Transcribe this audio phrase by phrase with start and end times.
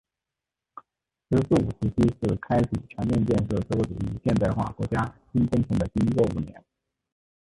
[1.29, 6.65] “十四五”时期是开启全面建设社会主义现代化国家新征程的第一个五年。